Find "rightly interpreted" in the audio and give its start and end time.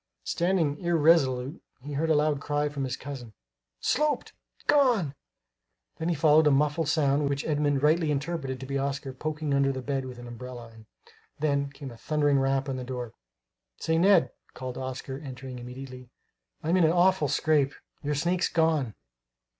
7.83-8.59